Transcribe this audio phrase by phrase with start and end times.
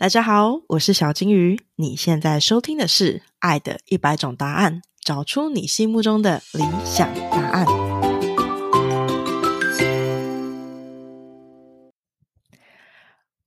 [0.00, 1.60] 大家好，我是小金鱼。
[1.74, 7.66] 你现在收听的是《爱的一百种答案》，找出你心目中的理想答案。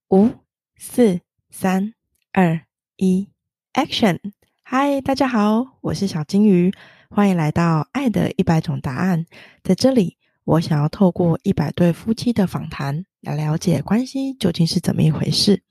[0.09, 0.31] 五、
[0.75, 1.93] 四、三、
[2.33, 2.59] 二、
[2.97, 3.29] 一
[3.71, 4.19] ，Action！
[4.61, 6.73] 嗨，大家好，我是小金鱼，
[7.09, 9.25] 欢迎来到《爱的一百种答案》。
[9.63, 15.63] 在这里，我想要透过一百对夫妻的访谈，来了解关系究竟是怎么一回事。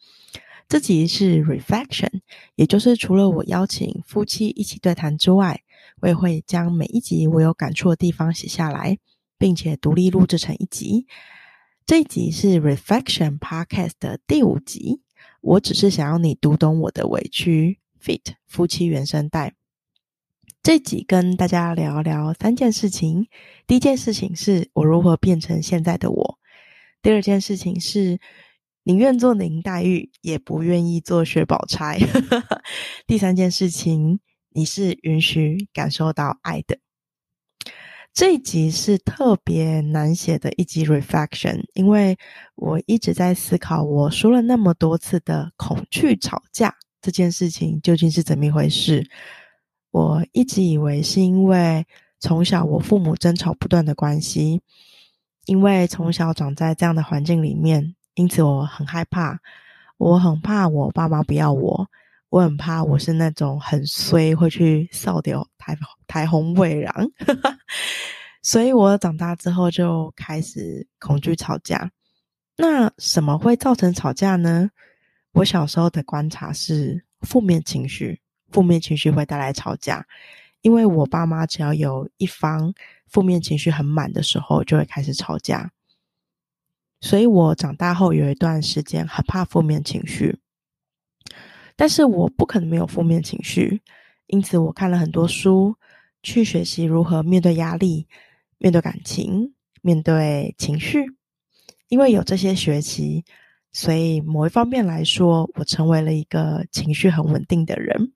[0.71, 2.21] 这集是 reflection，
[2.55, 5.65] 也就是除了我邀请夫妻一起对谈之外，
[6.01, 8.97] 我也会将每一集我有感触的地方写下来，
[9.37, 11.09] 并且独立录制成一集。
[11.85, 15.03] 这一集是 reflection podcast 的第五集。
[15.41, 17.81] 我只是想要你读懂我的委屈。
[18.01, 19.55] fit 夫妻原声带。
[20.63, 23.27] 这集跟大家聊聊三件事情。
[23.67, 26.39] 第一件事情是我如何变成现在的我。
[27.03, 28.21] 第二件事情是。
[28.83, 31.99] 宁愿做林黛玉，也不愿意做薛宝钗。
[33.07, 36.79] 第三件事情，你是允许感受到爱的。
[38.15, 42.17] 这一集是特别难写的一集 reflection，因为
[42.57, 49.09] 我一直在思考，我说了那么多次的恐惧吵架这件事情究竟是怎么一回事。
[49.91, 51.87] 我一直以为是因为
[52.19, 54.63] 从小我父母争吵不断的关系，
[55.45, 57.95] 因为从小长在这样的环境里面。
[58.21, 59.39] 因此我很害怕，
[59.97, 61.89] 我很怕我爸妈不要我，
[62.29, 65.75] 我很怕我是那种很衰会去扫掉台
[66.07, 67.11] 台红未攘，
[68.45, 71.91] 所以我长大之后就开始恐惧吵架。
[72.59, 74.69] 那什么会造成吵架呢？
[75.33, 78.21] 我小时候的观察是负面情绪，
[78.53, 80.05] 负面情绪会带来吵架，
[80.61, 82.75] 因为我爸妈只要有一方
[83.09, 85.71] 负面情绪很满的时候，就会开始吵架。
[87.01, 90.39] 所以我长大后有一段时间很怕负面情绪，
[91.77, 93.81] 但是我不可能没有负面情绪，
[94.27, 95.77] 因此我看了很多书，
[96.23, 98.07] 去学习如何面对压力、
[98.59, 101.07] 面对感情、面对情绪。
[101.89, 103.25] 因为有这些学习，
[103.73, 108.13] 所以某一方面来说，我成为了一个情绪很稳定的人。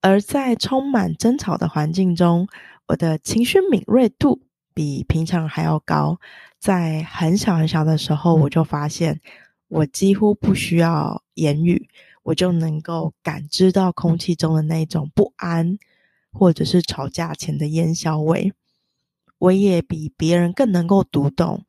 [0.00, 2.48] 而在充满争吵的环境中，
[2.88, 4.42] 我的情绪敏锐度
[4.74, 6.18] 比平常还要高。
[6.58, 9.20] 在很小很小的时候，我就发现，
[9.68, 11.88] 我几乎不需要言语，
[12.22, 15.78] 我就能够感知到空气中的那种不安，
[16.32, 18.52] 或者是吵架前的烟硝味。
[19.38, 21.64] 我也比别人更能够读懂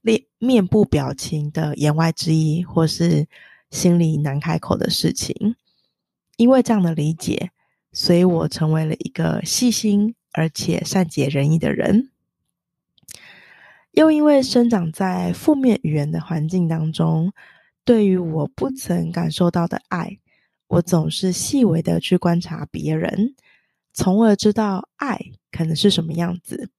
[0.00, 3.26] 面面部表情的言外之意，或是
[3.70, 5.54] 心里难开口的事情。
[6.38, 7.50] 因为这样的理解，
[7.92, 12.08] 所以我成为了一个细心而且善解人意的人。
[13.92, 17.32] 又因为生长在负面语言的环境当中，
[17.84, 20.18] 对于我不曾感受到的爱，
[20.68, 23.34] 我总是细微的去观察别人，
[23.92, 25.18] 从而知道爱
[25.50, 26.70] 可能是什么样子，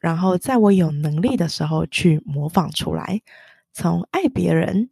[0.00, 3.20] 然后在我有能力的时候去模仿出来，
[3.72, 4.88] 从爱别人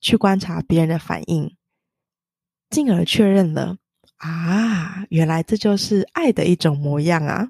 [0.00, 1.56] 去观察别人的反应，
[2.68, 3.78] 进而确认了
[4.18, 7.48] 啊，原来这就是爱的一种模样啊。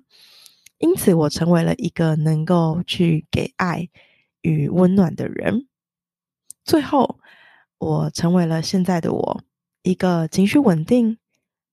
[0.78, 3.88] 因此，我成为了一个能够去给爱
[4.42, 5.66] 与温暖的人。
[6.64, 7.18] 最后，
[7.78, 9.42] 我成为了现在的我，
[9.82, 11.18] 一个情绪稳定、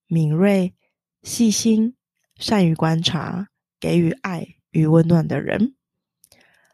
[0.08, 0.74] 敏锐、
[1.22, 1.96] 细心、
[2.38, 3.50] 善于观察、
[3.80, 5.76] 给予爱与温暖的人。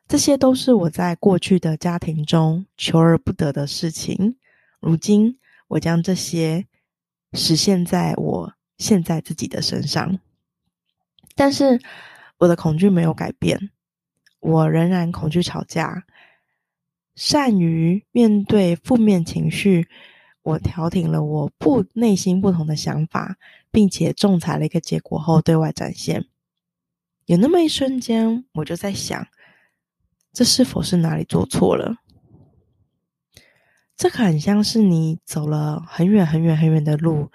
[0.07, 4.37] 这些都是我在过去的家庭中求而不得的事情。
[4.79, 6.67] 如今，我将这些
[7.33, 10.19] 实现在我现在自己的身上。
[11.35, 11.79] 但是，
[12.39, 13.69] 我的恐惧没有改变，
[14.39, 16.05] 我仍然恐惧吵架，
[17.15, 19.87] 善于面对负面情绪。
[20.41, 23.37] 我调停了我不内心不同的想法，
[23.69, 26.25] 并且仲裁了一个结果后对外展现。
[27.25, 29.27] 有那么一瞬间，我就在想，
[30.31, 31.97] 这是否是哪里做错了？
[33.97, 37.29] 这很像是你走了很远很远很远的路，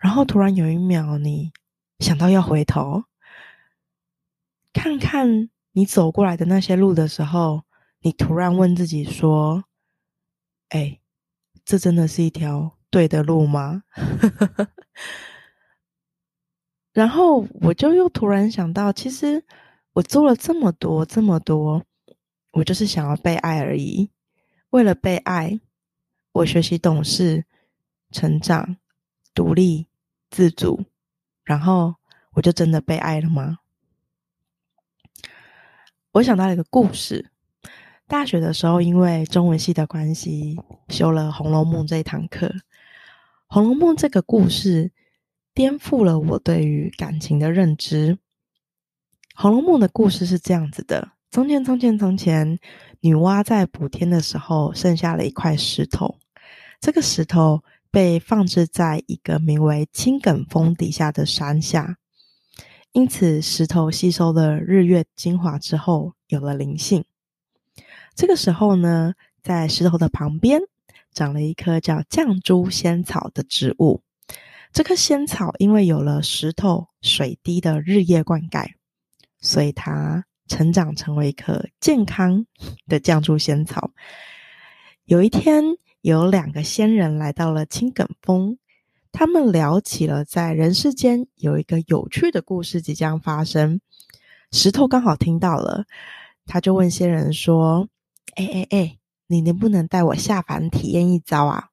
[0.00, 1.52] 然后突然有一秒，你
[1.98, 3.04] 想到要回头。
[4.82, 7.64] 看看你走过来的那些路的时候，
[8.00, 9.64] 你突然问自己说
[10.70, 11.00] ：“哎，
[11.66, 13.82] 这真的是一条对的路吗？”
[16.94, 19.44] 然后我就又突然想到，其实
[19.92, 21.84] 我做了这么多这么多，
[22.52, 24.08] 我就是想要被爱而已。
[24.70, 25.60] 为了被爱，
[26.32, 27.44] 我学习懂事、
[28.10, 28.78] 成长、
[29.34, 29.88] 独立、
[30.30, 30.86] 自主，
[31.44, 31.96] 然后
[32.32, 33.58] 我就真的被爱了吗？
[36.12, 37.30] 我想到了一个故事，
[38.08, 40.58] 大学的时候，因为中文系的关系，
[40.88, 42.46] 修了《红楼梦》这一堂课。
[43.46, 44.90] 《红楼梦》这个故事
[45.54, 48.16] 颠覆了我对于感情的认知。
[49.36, 52.58] 《红楼梦》的故事是这样子的：从前，从前，从前，
[52.98, 56.18] 女娲在补天的时候，剩下了一块石头。
[56.80, 61.98] 这个石头被放置在一个名为青埂峰底下的山下。
[62.92, 67.04] 因此，石头吸收了日月精华之后，有了灵性。
[68.16, 69.14] 这个时候呢，
[69.44, 70.60] 在石头的旁边
[71.12, 74.02] 长了一棵叫绛珠仙草的植物。
[74.72, 78.72] 这棵仙草因为有了石头水滴的日夜灌溉，
[79.40, 82.44] 所以它成长成为一棵健康
[82.88, 83.92] 的绛珠仙草。
[85.04, 85.62] 有一天，
[86.00, 88.58] 有两个仙人来到了青埂峰。
[89.12, 93.80] 他们聊起了在人世间有一个有趣的故事即将发生。
[94.52, 95.84] 石头刚好听到了，
[96.46, 97.88] 他就问仙人说
[98.34, 101.68] ：“哎哎哎，你能不能带我下凡体验一遭啊？”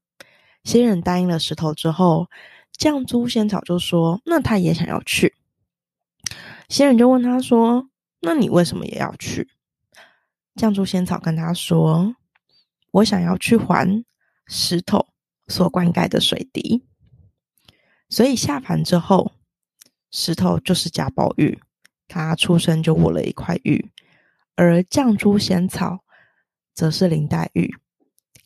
[0.63, 2.30] 仙人答应了石头之后，
[2.78, 5.36] 绛珠仙草就说：“那他也想要去。”
[6.69, 7.88] 仙人就问他说
[8.19, 9.48] ：“那你为什么也要去？”
[10.56, 12.16] 绛珠仙草跟他说
[12.92, 14.04] ：“我想要去还
[14.48, 15.07] 石头
[15.48, 16.83] 所灌溉的水滴。”
[18.09, 19.33] 所以下凡之后，
[20.12, 21.59] 石头就是贾宝玉，
[22.07, 23.92] 他出生就握了一块玉，
[24.56, 26.00] 而绛珠仙草
[26.74, 27.75] 则是林黛玉。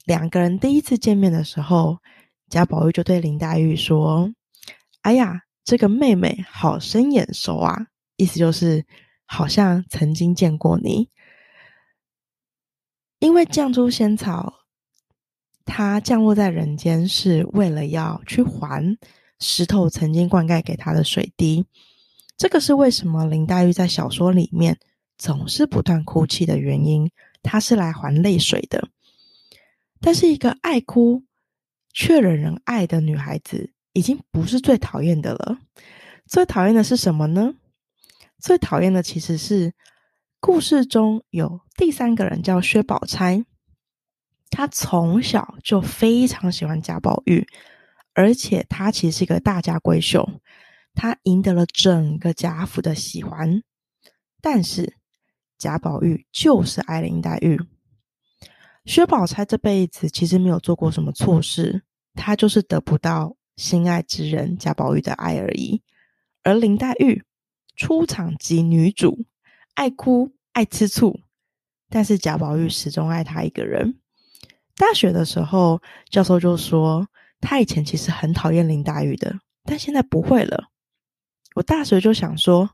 [0.06, 2.00] 两个人第一次见面的时候，
[2.50, 4.34] 贾宝玉就对林黛玉说
[5.04, 7.88] ：“哎呀，这个妹妹好生眼熟啊！”
[8.18, 8.84] 意思就是
[9.26, 11.10] 好像曾经见过你。
[13.20, 14.54] 因为绛珠仙草，
[15.66, 18.98] 它降落在人间是为了要去还。
[19.42, 21.66] 石头曾经灌溉给他的水滴，
[22.38, 24.80] 这个是为什么林黛玉在小说里面
[25.18, 27.12] 总是不断哭泣的原因。
[27.44, 28.88] 她是来还泪水的。
[30.00, 31.24] 但是，一个爱哭
[31.92, 35.58] 却惹人爱的女孩子，已经不是最讨厌的了。
[36.28, 37.56] 最讨厌的是什么呢？
[38.40, 39.74] 最讨厌的其实是
[40.40, 43.44] 故事中有第三个人叫薛宝钗，
[44.52, 47.48] 她从小就非常喜欢贾宝玉。
[48.14, 50.30] 而且他其实是一个大家闺秀，
[50.94, 53.64] 他赢得了整个贾府的喜欢。
[54.42, 54.98] 但是
[55.58, 57.62] 贾宝玉就是爱林黛玉。
[58.84, 65.82] 薛宝钗这辈子其实没有做过什么错事，她就是得不到心爱之人贾宝玉的爱而已。
[66.44, 67.24] 而林黛玉
[67.78, 69.26] 出场即女主，
[69.76, 71.22] 爱哭爱吃醋，
[71.90, 74.00] 但是贾宝玉始终爱她一个人。
[74.76, 77.08] 大学的时候，教授就说。
[77.42, 80.70] 他以前其实很讨厌林黛玉的，但现在不会了。
[81.56, 82.70] 我大学就想说，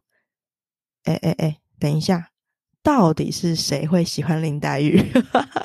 [1.04, 2.32] 哎哎哎，等一下，
[2.84, 5.02] 到底是谁会喜欢林黛玉？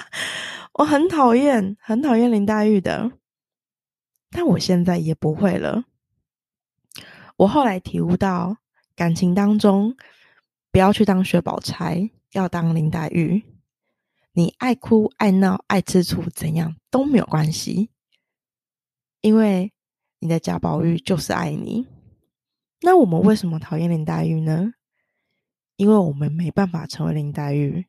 [0.75, 3.11] 我很讨厌，很讨厌林黛玉的，
[4.31, 5.85] 但我现在也不会了。
[7.37, 8.57] 我后来体悟到，
[8.95, 9.97] 感情当中
[10.71, 13.43] 不要去当薛宝钗，要当林黛玉。
[14.33, 17.91] 你爱哭爱闹爱吃醋，怎样都没有关系。
[19.23, 19.73] 因为
[20.19, 21.87] 你的贾宝玉就是爱你，
[22.81, 24.75] 那我们为什么讨厌林黛玉呢？
[25.77, 27.87] 因为我们没办法成为林黛玉，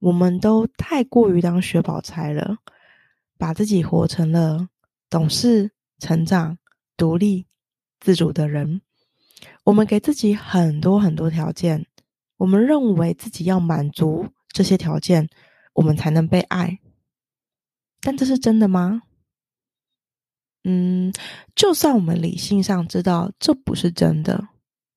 [0.00, 2.58] 我们都太过于当薛宝钗了，
[3.38, 4.68] 把自己活成了
[5.08, 6.58] 懂事、成长、
[6.96, 7.46] 独立、
[8.00, 8.82] 自主的人。
[9.64, 11.86] 我们给自己很多很多条件，
[12.36, 15.28] 我们认为自己要满足这些条件，
[15.74, 16.78] 我们才能被爱。
[18.00, 19.02] 但这是真的吗？
[20.64, 21.12] 嗯，
[21.54, 24.48] 就算我们理性上知道这不是真的，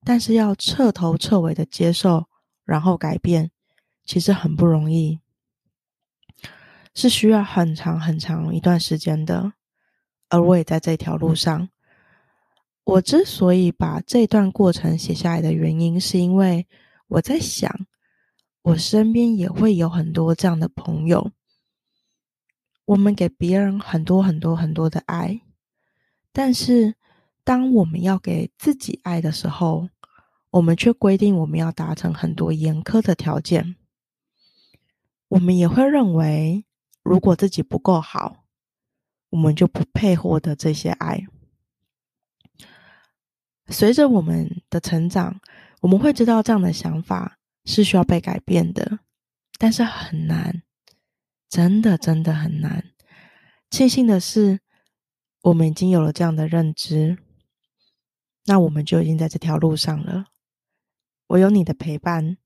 [0.04, 2.26] 但是要彻头彻尾的接受，
[2.64, 3.50] 然后改变，
[4.04, 5.18] 其实很不容易，
[6.94, 9.52] 是需要很长很长一段时间的。
[10.28, 11.68] 而我也在这条路上。
[12.84, 16.66] 我之所以把这段过程写下来的原因，是因为
[17.08, 17.68] 我在想，
[18.62, 21.32] 我身边也会有很多这样的朋友，
[22.84, 25.40] 我们给别人很多很多很多的爱。
[26.38, 26.94] 但是，
[27.44, 29.88] 当我们要给自己爱的时候，
[30.50, 33.76] 我们却规定我们要达成很多严苛的条件。
[35.28, 36.66] 我们也会认为，
[37.02, 38.44] 如果自己不够好，
[39.30, 41.26] 我们就不配获得这些爱。
[43.68, 45.40] 随着我们的成长，
[45.80, 48.98] 我们会知道这样的想法是需要被改变的，
[49.56, 50.62] 但是很难，
[51.48, 52.84] 真的真的很难。
[53.70, 54.60] 庆幸的是。
[55.46, 57.18] 我们已经有了这样的认知，
[58.46, 60.26] 那我们就已经在这条路上了。
[61.28, 62.38] 我有你的陪伴，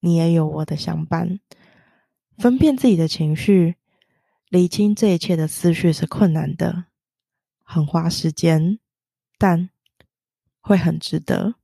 [0.00, 1.40] 你也有我的相伴。
[2.36, 3.76] 分辨自己的情绪，
[4.50, 6.84] 理清这一切的思绪是困难的，
[7.64, 8.78] 很花时间，
[9.38, 9.70] 但
[10.60, 11.54] 会很值得。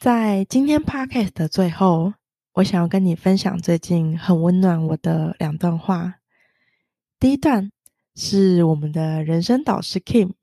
[0.00, 2.14] 在今天 podcast 的最后，
[2.54, 6.20] 我想要跟你分享最近很温暖我的两段话。
[7.20, 7.70] 第一段
[8.14, 10.34] 是我们的人生导师 Kim，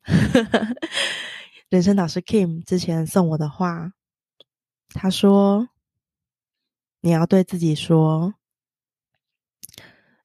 [1.70, 3.94] 人生导师 Kim 之前送我的话，
[4.90, 5.70] 他说
[7.02, 8.34] ：“你要对自己说，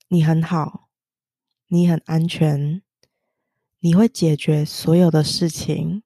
[0.09, 0.89] 你很好，
[1.69, 2.83] 你很安全，
[3.81, 6.03] 你会解决所有的事情，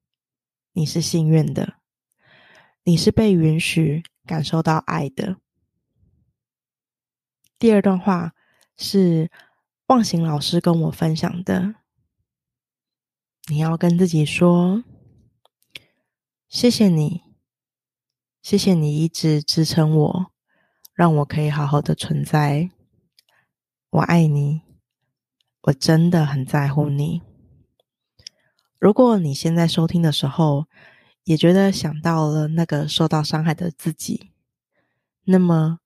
[0.72, 1.74] 你是幸运的。”
[2.84, 5.36] 你是被允许感受到爱的。
[7.58, 8.32] 第二段话
[8.78, 9.30] 是
[9.88, 11.76] 忘形老师跟我分享的。
[13.48, 14.84] 你要跟自己说
[16.46, 17.22] ：“谢谢你，
[18.42, 20.32] 谢谢你一直支撑我，
[20.92, 22.68] 让我可以好好的存在。
[23.88, 24.60] 我爱你，
[25.62, 27.22] 我真的很在乎你。”
[28.78, 30.66] 如果你现在收听的时候，
[31.24, 34.32] 也觉得想到了那个受到伤害的自己，
[35.24, 35.78] 那么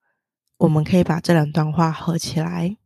[0.57, 2.77] 我们可以把这两段话合起来。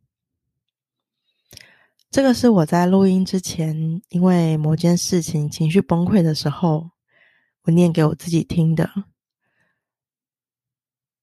[2.09, 6.91] 这个是我在录音之前，因为某件事情情绪崩溃的时候，
[7.63, 8.89] 我念给我自己听的，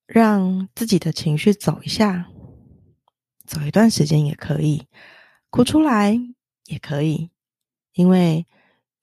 [0.07, 2.31] 让自己的情绪走一下，
[3.47, 4.87] 走一段时间也可以，
[5.51, 6.19] 哭出来
[6.67, 7.31] 也可以，
[7.93, 8.47] 因为。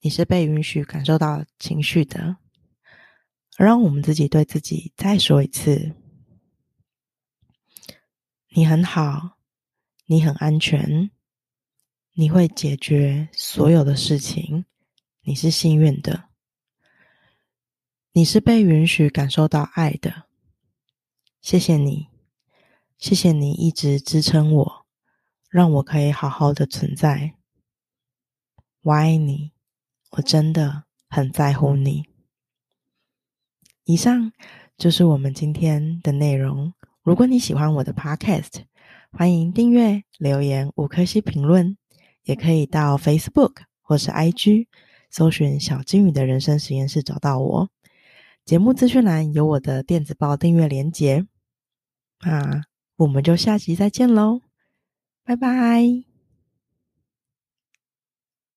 [0.04, 2.36] 你是被允许感受到情绪的，
[3.56, 5.94] 让我们自己对自己再说一次：
[8.48, 9.38] 你很好，
[10.06, 11.12] 你很安全，
[12.14, 14.64] 你会解决所有的事情，
[15.22, 16.24] 你是幸运的，
[18.12, 20.24] 你是被允许感受到爱的。
[21.40, 22.08] 谢谢你，
[22.98, 24.86] 谢谢你一直支撑我，
[25.48, 27.34] 让我可以好好的存在。
[28.82, 29.52] 我爱你。
[30.14, 32.04] 我真的很在乎你。
[33.84, 34.30] 以上
[34.76, 36.74] 就是我们今天的内容。
[37.00, 38.64] 如果你喜欢我的 Podcast，
[39.10, 41.78] 欢迎订阅、留言五颗星评论，
[42.24, 44.66] 也可以到 Facebook 或是 IG
[45.10, 47.68] 搜寻“小金鱼的人生实验室”找到我。
[48.44, 51.26] 节目资讯栏有我的电子报订阅连结。
[52.24, 52.64] 那
[52.96, 54.40] 我们就下集再见喽，
[55.24, 56.11] 拜拜。